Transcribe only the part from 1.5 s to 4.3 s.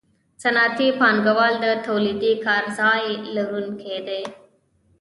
د تولیدي کارځای لرونکي دي